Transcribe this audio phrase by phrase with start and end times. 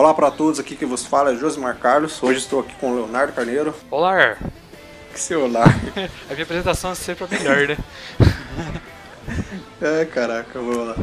[0.00, 2.22] Olá para todos, aqui que vos fala é Josimar Carlos.
[2.22, 3.74] Hoje estou aqui com o Leonardo Carneiro.
[3.90, 4.34] Olá!
[5.12, 5.64] Que seu olá?
[6.26, 7.76] a minha apresentação é sempre a melhor, né?
[10.00, 10.94] é, caraca, vamos lá.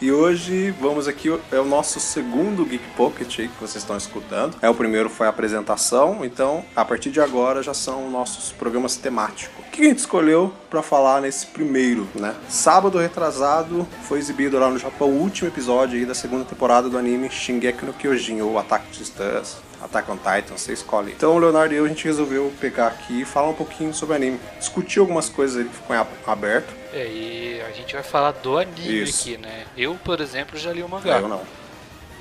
[0.00, 4.56] E hoje vamos aqui, é o nosso segundo Geek Pocket aí que vocês estão escutando.
[4.62, 8.94] É o primeiro foi a apresentação, então a partir de agora já são nossos programas
[8.94, 9.58] temáticos.
[9.58, 12.36] O que a gente escolheu para falar nesse primeiro, né?
[12.48, 16.96] Sábado retrasado foi exibido lá no Japão o último episódio aí da segunda temporada do
[16.96, 19.56] anime Shingeki no Kyojin, ou Ataque de Titãs.
[19.80, 21.12] Attack on Titan, você escolhe.
[21.12, 24.14] Então o Leonardo e eu a gente resolveu pegar aqui e falar um pouquinho sobre
[24.14, 24.40] o anime.
[24.58, 26.74] Discutir algumas coisas aí que ficou aberto.
[26.92, 29.22] É, e a gente vai falar do anime Isso.
[29.22, 29.64] aqui, né?
[29.76, 31.18] Eu, por exemplo, já li o mangá.
[31.18, 31.42] Eu não.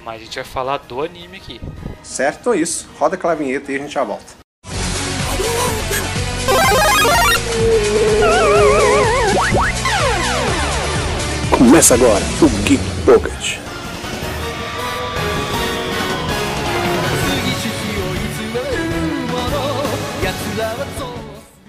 [0.03, 1.59] Mas a gente vai falar do anime aqui.
[2.03, 2.88] Certo, então é isso.
[2.97, 4.38] Roda aquela vinheta e a gente já volta.
[11.52, 13.67] Começa agora o Geek Pocket.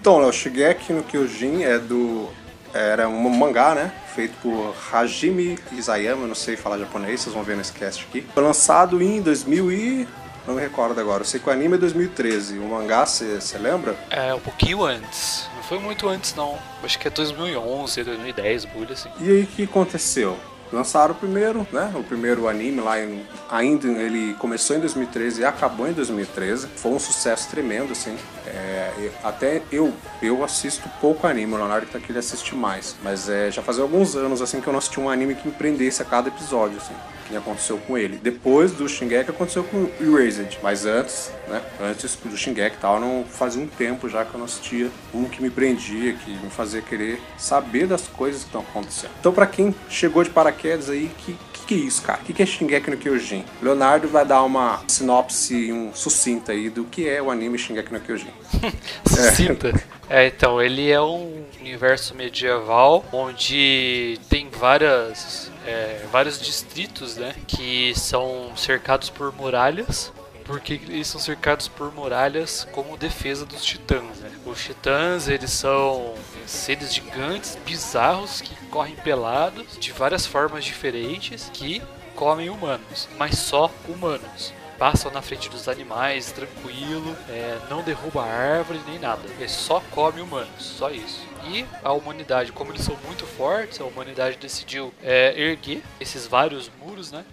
[0.08, 2.30] Então, o Shigeki no Kyojin é do.
[2.72, 3.92] Era um mangá, né?
[4.14, 8.22] Feito por Hajime Isayama, não sei falar japonês, vocês vão ver nesse cast aqui.
[8.32, 10.08] Foi lançado em 2000 e.
[10.46, 11.20] Não me recordo agora.
[11.20, 12.58] Eu sei que o anime é 2013.
[12.58, 13.94] O mangá, você lembra?
[14.08, 15.46] É, um pouquinho antes.
[15.54, 16.58] Não foi muito antes, não.
[16.82, 19.10] Acho que é 2011, 2010, bulha assim.
[19.20, 20.38] E aí, o que aconteceu?
[20.72, 21.92] Lançaram o primeiro, né?
[21.94, 26.68] O primeiro anime lá em, ainda ele começou em 2013 e acabou em 2013.
[26.76, 28.16] Foi um sucesso tremendo, assim.
[28.46, 29.92] É, até eu
[30.22, 33.82] eu assisto pouco anime, o Leonardo tá aqui ele assiste mais, mas é, já fazia
[33.82, 36.78] alguns anos assim que eu não assisti um anime que me prendesse a cada episódio,
[36.78, 36.94] assim
[37.28, 38.16] que aconteceu com ele.
[38.16, 42.98] Depois do Shingeki aconteceu com o Erased, mas antes, né, antes do Shingeki e tal,
[42.98, 46.50] não fazia um tempo já que eu não assistia um que me prendia, que me
[46.50, 49.10] fazia querer saber das coisas que estão acontecendo.
[49.20, 51.36] Então, para quem chegou de paraquedas aí, que
[51.68, 52.18] que é isso, cara?
[52.22, 53.44] O que é Shingeki no Kyojin?
[53.60, 58.00] Leonardo vai dar uma sinopse um sucinta aí do que é o anime Shingeki no
[58.00, 58.30] Kyojin.
[59.06, 59.68] sucinta?
[60.08, 60.24] É.
[60.24, 67.92] é, então, ele é um universo medieval onde tem várias é, vários distritos, né, que
[67.94, 70.10] são cercados por muralhas.
[70.46, 74.16] Porque eles são cercados por muralhas como defesa dos titãs.
[74.20, 74.30] Né?
[74.48, 76.14] Os titãs eles são
[76.46, 81.82] seres gigantes, bizarros, que correm pelados de várias formas diferentes, que
[82.14, 88.80] comem humanos, mas só humanos passam na frente dos animais tranquilo, é, não derruba árvore
[88.86, 89.20] nem nada.
[89.36, 91.26] Ele só come humanos, só isso.
[91.46, 96.70] E a humanidade, como eles são muito fortes, a humanidade decidiu é, erguer esses vários
[96.80, 97.24] muros, né?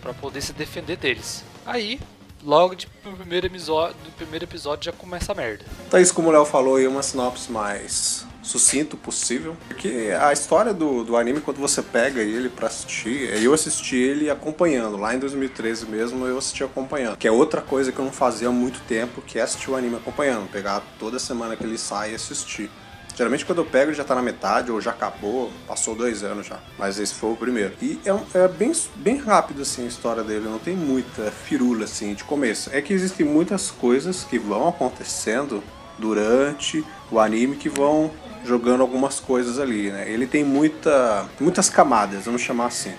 [0.00, 1.44] Pra poder se defender deles.
[1.64, 1.98] Aí,
[2.42, 5.64] logo de, primeiro episódio, no primeiro episódio já começa a merda.
[5.86, 9.56] Então, isso como o Léo falou, aí uma sinopse mais sucinto possível.
[9.68, 13.96] Porque a história do, do anime, quando você pega ele para assistir, é, eu assisti
[13.96, 14.96] ele acompanhando.
[14.96, 17.16] Lá em 2013 mesmo, eu assisti acompanhando.
[17.16, 19.76] Que é outra coisa que eu não fazia há muito tempo, que é assistir o
[19.76, 20.50] anime acompanhando.
[20.50, 22.70] Pegar toda semana que ele sai e assistir.
[23.16, 26.46] Geralmente quando eu pego ele já tá na metade ou já acabou, passou dois anos
[26.46, 26.58] já.
[26.78, 27.72] Mas esse foi o primeiro.
[27.80, 32.14] E é, é, bem, bem rápido assim a história dele, não tem muita firula assim
[32.14, 32.70] de começo.
[32.72, 35.62] É que existem muitas coisas que vão acontecendo
[35.98, 38.10] durante o anime que vão
[38.44, 40.10] jogando algumas coisas ali, né?
[40.10, 42.92] Ele tem muita, muitas camadas, vamos chamar assim.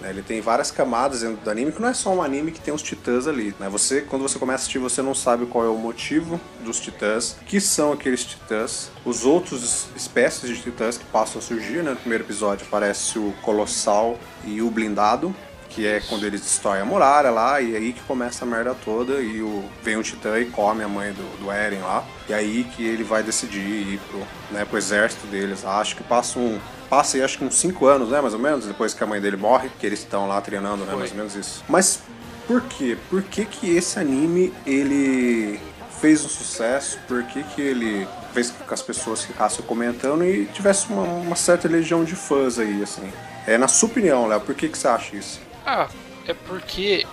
[0.00, 0.10] Né?
[0.10, 2.72] Ele tem várias camadas dentro do anime, que não é só um anime que tem
[2.72, 3.54] os titãs ali.
[3.58, 3.68] Né?
[3.68, 7.36] Você, quando você começa a assistir, você não sabe qual é o motivo dos titãs,
[7.46, 11.82] que são aqueles titãs, os outros espécies de titãs que passam a surgir.
[11.82, 11.90] Né?
[11.90, 15.34] No primeiro episódio aparece o Colossal e o Blindado,
[15.74, 19.20] que é quando eles destroem a muralha lá, e aí que começa a merda toda,
[19.20, 22.64] e o, vem o Titã e come a mãe do, do Eren lá, e aí
[22.64, 24.20] que ele vai decidir ir pro,
[24.52, 25.64] né, pro exército deles.
[25.64, 26.60] Acho que passa um.
[26.94, 29.20] Passa aí acho que uns 5 anos, né, mais ou menos, depois que a mãe
[29.20, 30.98] dele morre, que eles estão lá treinando, né, Foi.
[31.00, 31.64] mais ou menos isso.
[31.68, 32.00] Mas
[32.46, 32.96] por quê?
[33.10, 35.58] Por que que esse anime, ele
[36.00, 37.00] fez um sucesso?
[37.08, 41.34] Por que que ele fez com que as pessoas ficassem comentando e tivesse uma, uma
[41.34, 43.12] certa legião de fãs aí, assim?
[43.44, 45.40] É, na sua opinião, Léo, por que que você acha isso?
[45.66, 45.88] Ah,
[46.28, 47.04] é porque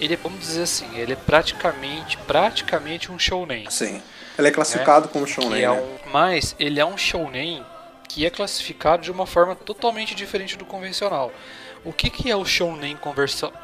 [0.00, 3.70] ele, vamos dizer assim, ele é praticamente, praticamente um shounen.
[3.70, 4.02] Sim.
[4.36, 5.12] Ele é classificado né?
[5.12, 5.80] como shounen, é né?
[5.80, 7.64] um, Mas ele é um shounen
[8.08, 11.30] que é classificado de uma forma totalmente diferente do convencional.
[11.84, 12.98] O que, que é o shounen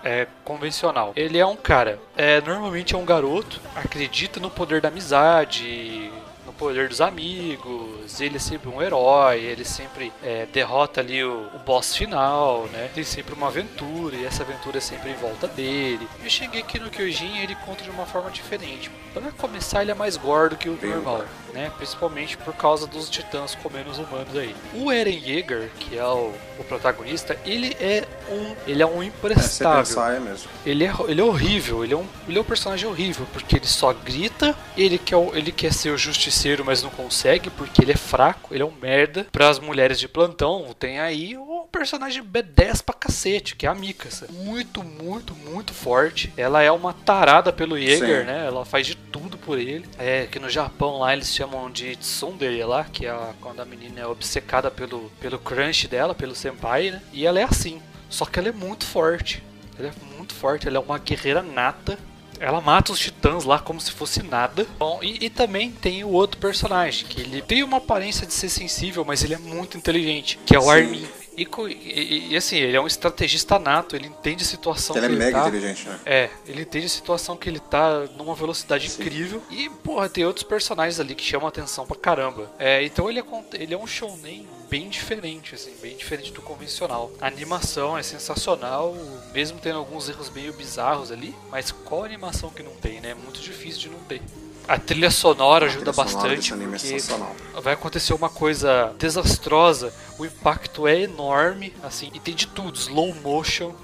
[0.04, 1.12] é, convencional?
[1.16, 6.10] Ele é um cara, é, normalmente é um garoto, acredita no poder da amizade,
[6.46, 11.50] no poder dos amigos, ele é sempre um herói, ele sempre é, derrota ali o,
[11.54, 12.88] o, boss final, né?
[12.94, 16.06] Tem sempre uma aventura e essa aventura é sempre em volta dele.
[16.22, 18.90] E o Shingeki no Kyojin ele conta de uma forma diferente.
[19.12, 21.24] Para começar, ele é mais gordo que o normal,
[21.54, 21.72] né?
[21.76, 24.54] Principalmente por causa dos titãs comendo os humanos aí.
[24.74, 30.02] O Eren Yeager, que é o, o protagonista, ele é um ele é um imprestável.
[30.04, 30.48] É, mesmo.
[30.66, 33.66] Ele é ele é horrível, ele é um ele é um personagem horrível porque ele
[33.66, 37.96] só grita, ele quer ele quer ser o justiceiro, mas não consegue porque ele é
[37.96, 39.26] fraco, ele é um merda.
[39.30, 43.74] Para as mulheres de plantão, tem aí o personagem B10 pra cacete, que é a
[43.74, 44.28] Mikasa.
[44.30, 46.32] Muito, muito, muito forte.
[46.36, 48.26] Ela é uma tarada pelo Yeager, Sim.
[48.26, 48.46] né?
[48.46, 49.84] Ela faz de tudo por ele.
[49.98, 53.64] É que no Japão lá eles chamam de tsundere lá, que é a, quando a
[53.64, 57.02] menina é obcecada pelo, pelo crush dela, pelo senpai, né?
[57.12, 57.82] E ela é assim.
[58.08, 59.42] Só que ela é muito forte.
[59.76, 61.98] Ela é muito forte, ela é uma guerreira nata.
[62.38, 64.64] Ela mata os titãs lá como se fosse nada.
[64.78, 68.48] Bom, e, e, também tem o outro personagem, que ele tem uma aparência de ser
[68.48, 70.70] sensível, mas ele é muito inteligente, que é o.
[70.70, 71.06] Armin.
[71.36, 75.12] E, e, e, assim, ele é um estrategista nato, ele entende a situação ele que
[75.12, 75.48] é ele mega tá.
[75.48, 76.00] inteligente, né?
[76.06, 79.02] É, ele entende a situação que ele tá numa velocidade Sim.
[79.02, 79.42] incrível.
[79.50, 82.50] E, porra, tem outros personagens ali que chamam a atenção pra caramba.
[82.58, 87.10] É, então ele é, ele é um shounen bem diferente, assim, bem diferente do convencional.
[87.20, 88.94] A animação é sensacional,
[89.32, 93.10] mesmo tendo alguns erros meio bizarros ali, mas qual animação que não tem, né?
[93.10, 94.20] É muito difícil de não ter.
[94.66, 100.86] A trilha sonora ajuda trilha bastante sonora porque vai acontecer uma coisa desastrosa, o impacto
[100.86, 103.74] é enorme, assim, e tem de tudo, slow motion,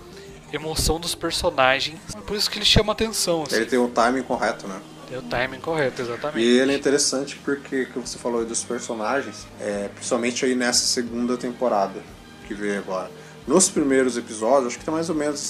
[0.53, 3.43] emoção dos personagens, por isso que ele chama atenção.
[3.43, 3.56] Assim.
[3.56, 4.81] Ele tem o timing correto, né?
[5.09, 6.38] Tem o timing correto, exatamente.
[6.38, 10.87] E ele é interessante porque que você falou aí dos personagens, é, principalmente aí nessa
[10.87, 12.00] segunda temporada
[12.47, 13.11] que veio agora.
[13.47, 15.41] Nos primeiros episódios, acho que tem mais ou menos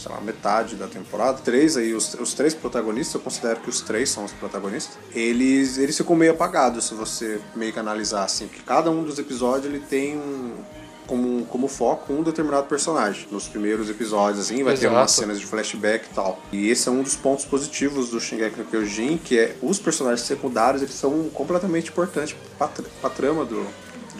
[0.00, 3.80] sei lá, metade da temporada, três aí, os, os três protagonistas, eu considero que os
[3.80, 8.46] três são os protagonistas, eles, eles ficam meio apagados se você meio que analisar assim,
[8.46, 10.54] porque cada um dos episódios ele tem um,
[11.10, 13.26] como, como foco um determinado personagem.
[13.32, 14.80] Nos primeiros episódios, assim, vai Exato.
[14.80, 16.40] ter umas cenas de flashback e tal.
[16.52, 20.26] E esse é um dos pontos positivos do Shingeki no Kyojin, que é os personagens
[20.26, 23.66] secundários, eles são completamente importantes pra, pra trama do,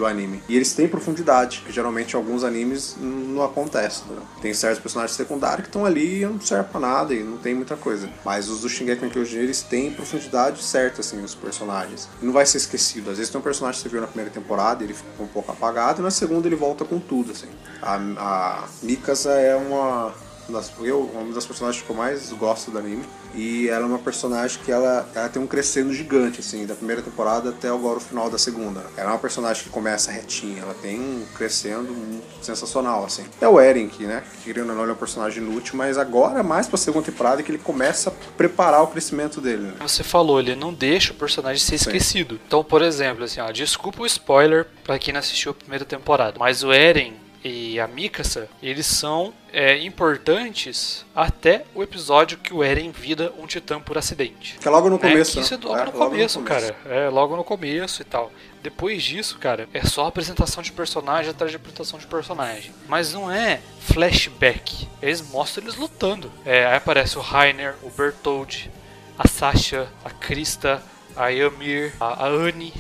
[0.01, 0.43] do anime.
[0.49, 4.03] E eles têm profundidade, que geralmente alguns animes não acontece.
[4.09, 4.17] Né?
[4.41, 7.55] Tem certos personagens secundários que estão ali e não servem pra nada e não tem
[7.55, 8.09] muita coisa.
[8.25, 12.09] Mas os do Shingeki no Kyojin, eles têm profundidade certa, assim, os personagens.
[12.21, 13.11] E não vai ser esquecido.
[13.11, 15.53] Às vezes tem um personagem que você viu na primeira temporada, ele fica um pouco
[15.53, 17.49] apagado, e na segunda ele volta com tudo, assim.
[17.83, 20.15] A, a Mikasa é uma
[20.51, 23.05] das, eu, uma das personagens que eu mais gosto do anime.
[23.35, 27.01] E ela é uma personagem que ela, ela tem um crescendo gigante, assim, da primeira
[27.01, 28.85] temporada até agora o final da segunda.
[28.97, 31.95] Ela é uma personagem que começa retinha, ela tem um crescendo
[32.43, 33.25] sensacional, assim.
[33.41, 36.43] É o Eren, que, né, querendo ou não, ele é um personagem inútil, mas agora,
[36.43, 39.63] mais pra segunda temporada, que ele começa a preparar o crescimento dele.
[39.63, 39.75] Né?
[39.81, 41.87] Você falou, ele não deixa o personagem ser Sim.
[41.87, 42.41] esquecido.
[42.47, 46.37] Então, por exemplo, assim, ó, desculpa o spoiler pra quem não assistiu a primeira temporada,
[46.39, 52.63] mas o Eren e a Mikasa, eles são é, importantes até o episódio que o
[52.63, 54.59] Eren vira um titã por acidente.
[54.59, 55.09] Que é logo no né?
[55.11, 55.39] começo.
[55.39, 56.95] É, isso é logo, é, no, logo começo, no começo, cara.
[56.95, 58.31] É logo no começo e tal.
[58.63, 62.73] Depois disso, cara, é só apresentação de personagem atrás de apresentação de personagem.
[62.87, 64.87] Mas não é flashback.
[65.01, 66.31] Eles mostram eles lutando.
[66.45, 68.71] É, aí aparece o Rainer, o Bertold,
[69.19, 70.83] a Sasha, a Krista,
[71.17, 72.75] a Ymir, a, a Annie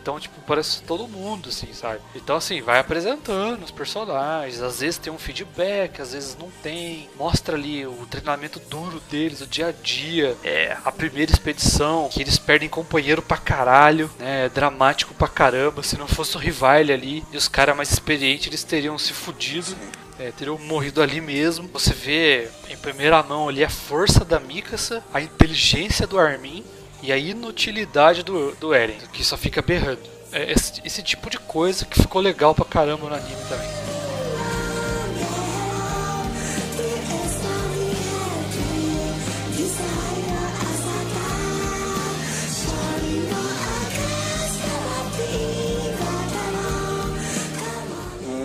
[0.00, 2.00] então, tipo, parece todo mundo, assim, sabe?
[2.14, 4.62] Então, assim, vai apresentando os personagens.
[4.62, 7.08] Às vezes tem um feedback, às vezes não tem.
[7.18, 10.36] Mostra ali o treinamento duro deles, o dia a dia.
[10.42, 14.46] É, a primeira expedição, que eles perdem companheiro pra caralho, né?
[14.46, 15.82] É dramático pra caramba.
[15.82, 19.76] Se não fosse o Rivale ali e os caras mais experientes, eles teriam se fudido.
[20.18, 21.68] É, teriam morrido ali mesmo.
[21.72, 26.64] Você vê em primeira mão ali a força da Mikasa, a inteligência do Armin
[27.02, 30.00] e a inutilidade do, do Eren, que só fica berrando.
[30.32, 33.68] É esse, esse tipo de coisa que ficou legal pra caramba no anime também.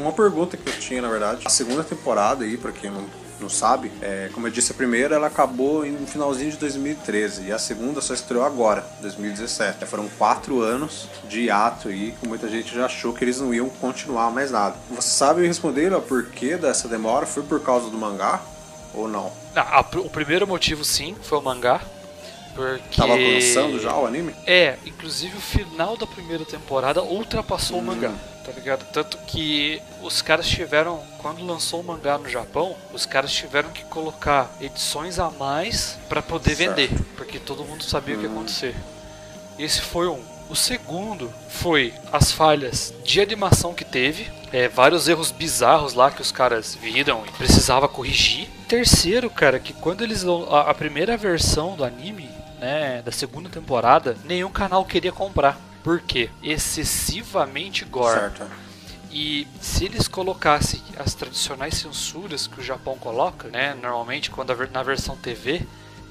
[0.02, 3.06] Uma pergunta que eu tinha, na verdade, a segunda temporada aí, pra quem não
[3.39, 7.51] não sabe, é, como eu disse, a primeira ela acabou no finalzinho de 2013 e
[7.51, 9.84] a segunda só estreou agora, 2017.
[9.84, 13.54] É, foram quatro anos de ato aí, que muita gente já achou que eles não
[13.54, 14.75] iam continuar mais nada.
[14.92, 17.25] Você sabe responder o porquê dessa demora?
[17.25, 18.42] Foi por causa do mangá
[18.94, 19.32] ou não?
[19.56, 21.82] Ah, o primeiro motivo sim foi o mangá.
[22.56, 22.96] Porque...
[22.96, 24.34] Tava lançando já o anime?
[24.48, 27.82] É, inclusive o final da primeira temporada ultrapassou hum.
[27.82, 28.14] o mangá
[28.46, 28.86] tá ligado?
[28.92, 33.84] Tanto que os caras tiveram, quando lançou o mangá no Japão, os caras tiveram que
[33.86, 36.76] colocar edições a mais para poder certo.
[36.76, 38.34] vender, porque todo mundo sabia o que ia hum.
[38.34, 38.76] acontecer.
[39.58, 40.22] Esse foi um.
[40.48, 46.22] O segundo foi as falhas de animação que teve, é, vários erros bizarros lá que
[46.22, 48.48] os caras viram e precisava corrigir.
[48.68, 52.30] Terceiro, cara, que quando eles a, a primeira versão do anime,
[52.66, 55.60] né, da segunda temporada, nenhum canal queria comprar.
[55.84, 56.32] Por quê?
[56.42, 58.20] Excessivamente gore.
[58.20, 58.48] Certo.
[59.12, 64.56] E se eles colocassem as tradicionais censuras que o Japão coloca, né, normalmente quando a,
[64.74, 65.62] na versão TV,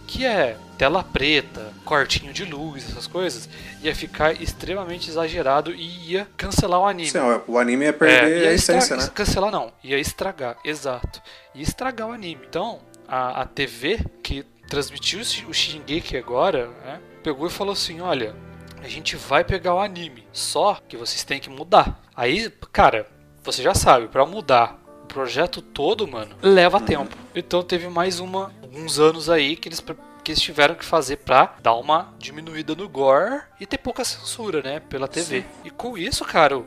[0.06, 3.48] que é tela preta, cortinho de luz, essas coisas,
[3.82, 7.10] ia ficar extremamente exagerado e ia cancelar o anime.
[7.10, 7.18] Sim,
[7.48, 9.10] o anime ia perder é, ia a essência, né?
[9.12, 11.20] Cancelar não, ia estragar, exato.
[11.52, 12.46] Ia estragar o anime.
[12.48, 18.34] Então, a, a TV que transmitiu o Shingeki agora, né, pegou e falou assim, olha,
[18.82, 22.02] a gente vai pegar o anime, só que vocês têm que mudar.
[22.14, 23.08] Aí, cara,
[23.42, 27.16] você já sabe, para mudar o projeto todo, mano, leva tempo.
[27.34, 29.82] Então teve mais uma alguns anos aí que eles
[30.24, 34.62] que eles tiveram que fazer pra dar uma diminuída no gore e ter pouca censura,
[34.62, 35.42] né, pela TV.
[35.42, 35.46] Sim.
[35.64, 36.62] E com isso, cara,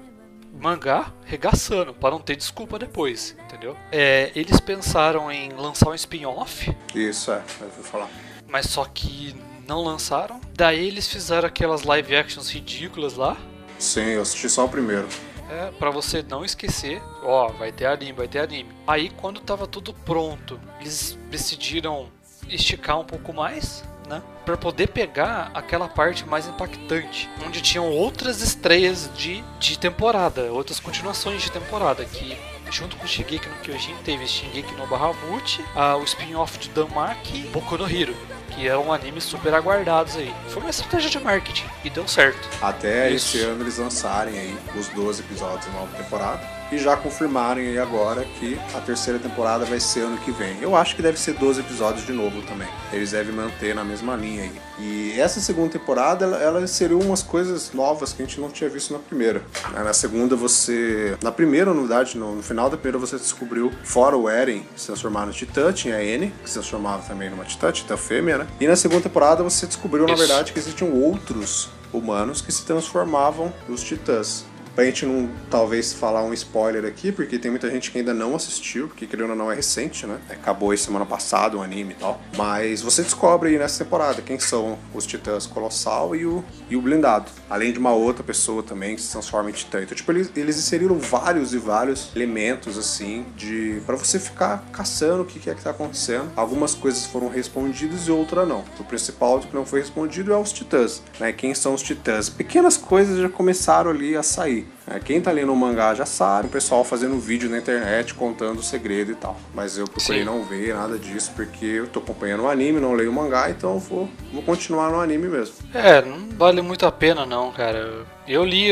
[0.54, 3.76] mangá regaçando, para não ter desculpa depois, entendeu?
[3.92, 6.76] É, eles pensaram em lançar um spin-off.
[6.94, 8.10] Isso, é, eu vou falar.
[8.48, 9.36] Mas só que
[9.68, 10.40] não lançaram.
[10.56, 13.38] Daí eles fizeram aquelas live actions ridículas lá.
[13.78, 15.08] Sim, eu assisti só o primeiro.
[15.50, 18.70] É, pra você não esquecer, ó, vai ter anime, vai ter anime.
[18.86, 22.10] Aí quando tava tudo pronto, eles decidiram
[22.50, 24.22] esticar um pouco mais, né?
[24.46, 30.80] Para poder pegar aquela parte mais impactante, onde tinham outras estreias de, de temporada, outras
[30.80, 32.38] continuações de temporada, que
[32.72, 37.46] junto com o Shingeki no Kyojin teve Shingeki no Bahamut, a, o spin-off de Danmachi
[37.46, 38.16] e Boku no Hero
[38.58, 40.34] que eram animes super aguardados aí.
[40.48, 42.50] Foi uma estratégia de marketing e deu certo.
[42.60, 43.38] Até Isso.
[43.38, 47.80] esse ano eles lançarem aí os 12 episódios da nova temporada e já confirmarem aí
[47.80, 50.58] agora que a terceira temporada vai ser ano que vem.
[50.62, 52.68] Eu acho que deve ser 12 episódios de novo também.
[52.92, 54.52] Eles devem manter na mesma linha aí.
[54.80, 58.70] E essa segunda temporada, ela, ela inseriu umas coisas novas que a gente não tinha
[58.70, 59.42] visto na primeira.
[59.74, 61.18] Na segunda você...
[61.24, 64.88] Na primeira, na verdade, no, no final da primeira você descobriu, fora o Eren se
[64.88, 68.48] transformar no Titã, tinha a N, que se transformava também numa Titã, Titã fêmea, né?
[68.60, 73.54] E na segunda temporada você descobriu, na verdade, que existiam outros humanos que se transformavam
[73.68, 74.46] nos Titãs.
[74.78, 78.36] Pra gente não, talvez, falar um spoiler aqui, porque tem muita gente que ainda não
[78.36, 80.20] assistiu, porque querendo ou não é recente, né?
[80.30, 82.22] Acabou aí semana passada o anime e tal.
[82.38, 86.82] Mas você descobre aí nessa temporada quem são os titãs Colossal e o, e o
[86.84, 87.26] Blindado.
[87.50, 89.82] Além de uma outra pessoa também que se transforma em titã.
[89.82, 95.24] Então, tipo, eles, eles inseriram vários e vários elementos, assim, de para você ficar caçando
[95.24, 96.32] o que, que é que tá acontecendo.
[96.36, 98.64] Algumas coisas foram respondidas e outras não.
[98.80, 101.34] O principal que não foi respondido é os titãs, né?
[101.34, 102.30] Quem são os titãs?
[102.30, 104.67] Pequenas coisas já começaram ali a sair.
[104.90, 108.60] É, quem tá lendo o mangá já sabe, o pessoal fazendo vídeo na internet contando
[108.60, 109.38] o segredo e tal.
[109.54, 110.26] Mas eu procurei Sim.
[110.26, 113.74] não ver nada disso porque eu tô acompanhando o anime, não leio o mangá, então
[113.74, 115.56] eu vou, vou continuar no anime mesmo.
[115.74, 118.06] É, não vale muito a pena não, cara.
[118.26, 118.70] Eu li,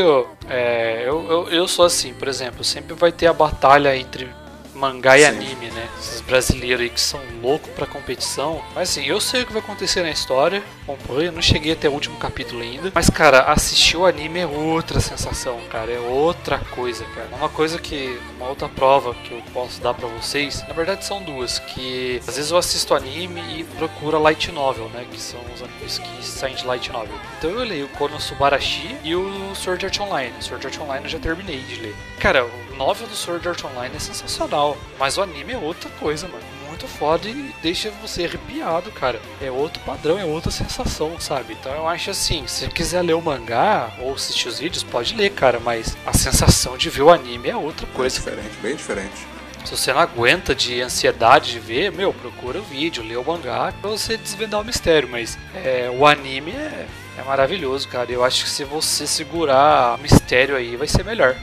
[0.49, 4.29] é, eu, eu, eu sou assim, por exemplo, sempre vai ter a batalha entre
[4.75, 5.27] mangá e Sim.
[5.27, 5.87] anime, né?
[5.99, 8.61] Esses brasileiros aí que são loucos pra competição.
[8.73, 10.63] Mas assim, eu sei o que vai acontecer na história.
[10.83, 12.91] Acompanho, não cheguei até o último capítulo ainda.
[12.93, 15.91] Mas, cara, assistir o anime é outra sensação, cara.
[15.91, 17.29] É outra coisa, cara.
[17.37, 18.19] Uma coisa que.
[18.37, 20.63] Uma outra prova que eu posso dar pra vocês.
[20.67, 21.59] Na verdade, são duas.
[21.59, 25.05] Que às vezes eu assisto anime e procuro light novel, né?
[25.09, 27.15] Que são os animes que saem de light novel.
[27.37, 30.33] Então eu leio o Konosubarashi e o Sword Art Online.
[30.39, 31.95] Sword Art Online eu já terminei de ler.
[32.19, 34.77] Cara, o novel do Sword Art Online é sensacional.
[34.99, 36.43] Mas o anime é outra coisa, mano.
[36.67, 39.21] Muito foda e deixa você arrepiado, cara.
[39.41, 41.53] É outro padrão, é outra sensação, sabe?
[41.53, 45.15] Então eu acho assim, se você quiser ler o mangá ou assistir os vídeos, pode
[45.15, 45.59] ler, cara.
[45.59, 48.17] Mas a sensação de ver o anime é outra coisa.
[48.17, 49.35] É diferente, bem diferente.
[49.63, 53.73] Se você não aguenta de ansiedade de ver, meu, procura o vídeo, lê o mangá
[53.81, 55.09] pra você desvendar o mistério.
[55.09, 56.85] Mas é, o anime é,
[57.17, 58.11] é maravilhoso, cara.
[58.11, 61.35] Eu acho que se você segurar o mistério aí, vai ser melhor.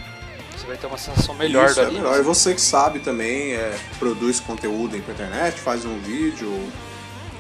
[0.63, 1.99] Você vai ter uma sensação melhor Isso, do anime.
[1.99, 2.21] É melhor.
[2.21, 6.49] E você que sabe também, é, produz conteúdo aí pra internet, faz um vídeo,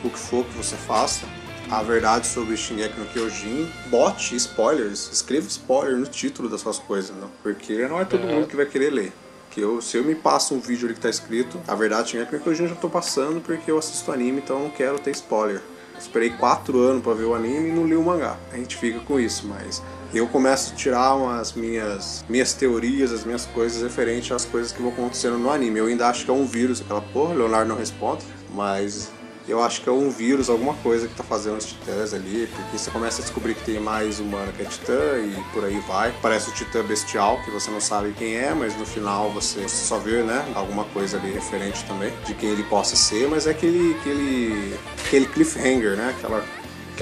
[0.03, 1.25] o que for que você faça.
[1.71, 7.17] A verdade sobre Shingeki no Kyojin, bote spoilers, escreva spoiler no título das suas coisas,
[7.17, 7.31] não?
[7.45, 8.35] porque não é todo é.
[8.35, 9.13] mundo que vai querer ler
[9.53, 12.35] que eu, se eu me passo um vídeo ali que tá escrito, a verdade Shingeki
[12.35, 15.13] no Kyojin eu já tô passando porque eu assisto anime, então eu não quero ter
[15.13, 15.63] spoiler.
[15.97, 18.37] Esperei quatro anos para ver o anime e não li o mangá.
[18.51, 19.81] A gente fica com isso, mas
[20.19, 24.83] eu começo a tirar umas minhas, minhas teorias, as minhas coisas referentes às coisas que
[24.83, 25.79] vão acontecendo no anime.
[25.79, 29.11] Eu ainda acho que é um vírus, aquela porra, Leonardo não responde, mas
[29.49, 32.79] eu acho que é um vírus, alguma coisa que tá fazendo os titãs ali, porque
[32.79, 36.15] você começa a descobrir que tem mais humano que é titã e por aí vai.
[36.23, 39.99] Parece o titã bestial, que você não sabe quem é, mas no final você só
[39.99, 43.97] vê, né, alguma coisa ali referente também de quem ele possa ser, mas é aquele,
[43.99, 46.45] aquele, aquele cliffhanger, né, aquela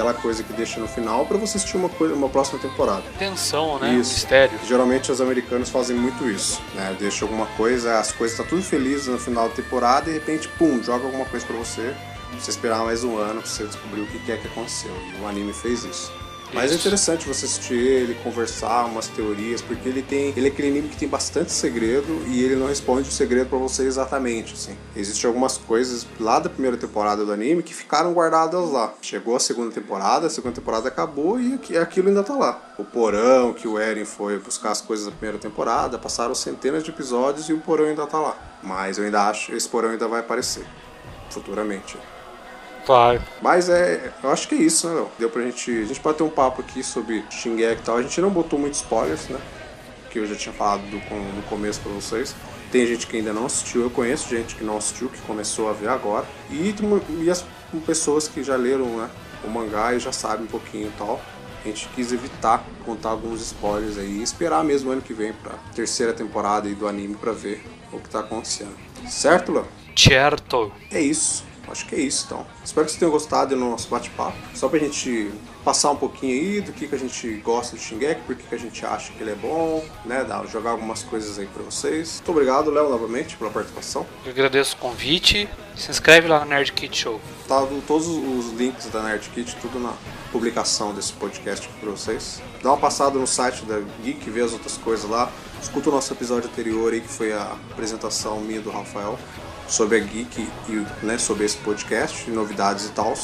[0.00, 3.02] aquela coisa que deixa no final para você assistir uma, coisa, uma próxima temporada.
[3.18, 3.94] Tensão, né?
[3.94, 4.14] Isso.
[4.14, 4.58] Mistério.
[4.66, 6.96] Geralmente os americanos fazem muito isso, né?
[6.98, 10.48] Deixa alguma coisa, as coisas tá tudo felizes no final da temporada e de repente,
[10.48, 11.94] pum, joga alguma coisa para você.
[12.32, 14.94] Você esperar mais um ano pra você descobrir o que é que aconteceu.
[15.18, 16.12] E o anime fez isso.
[16.52, 20.34] Mas é interessante você assistir ele, conversar umas teorias, porque ele tem.
[20.36, 23.58] Ele é aquele anime que tem bastante segredo e ele não responde o segredo para
[23.58, 24.54] você exatamente.
[24.54, 24.76] Assim.
[24.96, 28.92] Existem algumas coisas lá da primeira temporada do anime que ficaram guardadas lá.
[29.00, 32.60] Chegou a segunda temporada, a segunda temporada acabou e aquilo ainda tá lá.
[32.76, 36.90] O porão que o Eren foi buscar as coisas da primeira temporada, passaram centenas de
[36.90, 38.36] episódios e o porão ainda tá lá.
[38.62, 40.66] Mas eu ainda acho que esse porão ainda vai aparecer
[41.30, 41.96] futuramente.
[42.86, 43.20] Vai.
[43.40, 45.08] Mas é, eu acho que é isso, né, Léo?
[45.18, 45.70] Deu pra gente.
[45.70, 47.96] A gente pode ter um papo aqui sobre Shingeki e tal.
[47.96, 49.38] A gente não botou muitos spoilers, né?
[50.10, 52.34] Que eu já tinha falado do, no começo pra vocês.
[52.70, 55.72] Tem gente que ainda não assistiu, eu conheço gente que não assistiu, que começou a
[55.72, 56.24] ver agora.
[56.48, 56.74] E,
[57.22, 57.44] e as
[57.84, 59.10] pessoas que já leram né,
[59.44, 61.20] o mangá e já sabem um pouquinho e tal.
[61.62, 65.52] A gente quis evitar contar alguns spoilers aí e esperar mesmo ano que vem pra
[65.74, 68.74] terceira temporada aí do anime pra ver o que tá acontecendo.
[69.08, 69.66] Certo, Léo?
[69.94, 70.72] Certo.
[70.90, 71.44] É isso.
[71.68, 72.46] Acho que é isso, então.
[72.64, 74.36] Espero que vocês tenham gostado do nosso bate-papo.
[74.54, 75.32] Só pra gente
[75.64, 78.54] passar um pouquinho aí do que, que a gente gosta de Shingeki, por que, que
[78.54, 80.24] a gente acha que ele é bom, né?
[80.24, 82.14] Dar, jogar algumas coisas aí pra vocês.
[82.16, 84.06] Muito obrigado, Léo, novamente, pela participação.
[84.24, 85.48] Eu agradeço o convite.
[85.76, 87.20] Se inscreve lá no Nerd Kit Show.
[87.48, 89.94] Tá todos os links da Nerd Kit, tudo na
[90.30, 92.42] publicação desse podcast aqui pra vocês.
[92.62, 95.30] Dá uma passada no site da Geek, vê as outras coisas lá.
[95.62, 99.18] Escuta o nosso episódio anterior aí, que foi a apresentação minha do Rafael
[99.70, 103.14] sobre a Geek e né, sobre esse podcast, novidades e tal.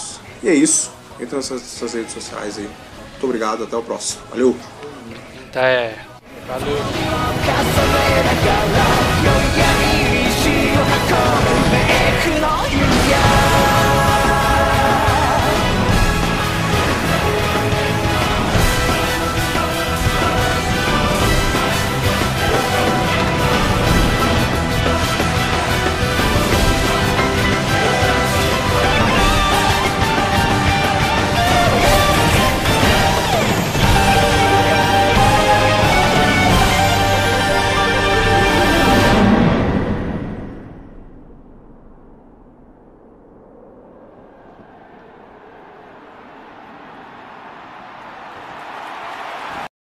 [0.43, 0.93] E é isso.
[1.21, 2.69] Entra nas suas redes sociais aí.
[3.11, 4.23] Muito obrigado, até o próximo.
[4.31, 4.57] Valeu!
[5.49, 5.97] Até.
[6.47, 6.77] Valeu!